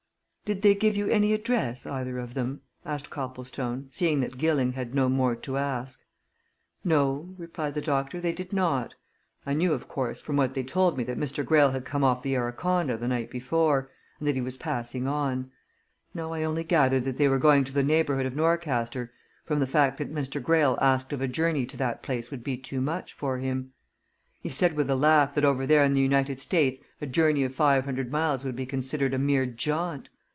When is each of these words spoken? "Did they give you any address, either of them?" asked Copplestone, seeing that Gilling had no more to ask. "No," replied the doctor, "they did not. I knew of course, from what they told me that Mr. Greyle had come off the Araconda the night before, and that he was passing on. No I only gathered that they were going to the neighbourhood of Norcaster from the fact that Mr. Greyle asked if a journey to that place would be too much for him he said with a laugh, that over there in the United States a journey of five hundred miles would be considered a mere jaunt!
"Did 0.43 0.63
they 0.63 0.75
give 0.75 0.97
you 0.97 1.07
any 1.07 1.31
address, 1.31 1.85
either 1.85 2.19
of 2.19 2.33
them?" 2.33 2.59
asked 2.85 3.09
Copplestone, 3.09 3.87
seeing 3.89 4.19
that 4.19 4.37
Gilling 4.37 4.73
had 4.73 4.93
no 4.93 5.07
more 5.07 5.33
to 5.33 5.57
ask. 5.57 6.01
"No," 6.83 7.33
replied 7.37 7.73
the 7.73 7.79
doctor, 7.79 8.19
"they 8.19 8.33
did 8.33 8.51
not. 8.51 8.93
I 9.45 9.53
knew 9.53 9.71
of 9.71 9.87
course, 9.87 10.19
from 10.19 10.35
what 10.35 10.53
they 10.53 10.63
told 10.63 10.97
me 10.97 11.05
that 11.05 11.17
Mr. 11.17 11.45
Greyle 11.45 11.71
had 11.71 11.85
come 11.85 12.03
off 12.03 12.21
the 12.21 12.35
Araconda 12.35 12.97
the 12.97 13.07
night 13.07 13.29
before, 13.29 13.91
and 14.19 14.27
that 14.27 14.35
he 14.35 14.41
was 14.41 14.57
passing 14.57 15.07
on. 15.07 15.49
No 16.13 16.33
I 16.33 16.43
only 16.43 16.65
gathered 16.65 17.05
that 17.05 17.17
they 17.17 17.29
were 17.29 17.39
going 17.39 17.63
to 17.63 17.71
the 17.73 17.81
neighbourhood 17.81 18.25
of 18.25 18.35
Norcaster 18.35 19.09
from 19.45 19.61
the 19.61 19.67
fact 19.67 19.99
that 19.99 20.13
Mr. 20.13 20.43
Greyle 20.43 20.77
asked 20.81 21.13
if 21.13 21.21
a 21.21 21.29
journey 21.29 21.65
to 21.67 21.77
that 21.77 22.03
place 22.03 22.29
would 22.29 22.43
be 22.43 22.57
too 22.57 22.81
much 22.81 23.13
for 23.13 23.37
him 23.37 23.71
he 24.41 24.49
said 24.49 24.73
with 24.73 24.89
a 24.89 24.97
laugh, 24.97 25.33
that 25.33 25.45
over 25.45 25.65
there 25.65 25.85
in 25.85 25.93
the 25.93 26.01
United 26.01 26.41
States 26.41 26.81
a 26.99 27.07
journey 27.07 27.45
of 27.45 27.55
five 27.55 27.85
hundred 27.85 28.11
miles 28.11 28.43
would 28.43 28.57
be 28.57 28.65
considered 28.65 29.13
a 29.13 29.17
mere 29.17 29.45
jaunt! 29.45 30.09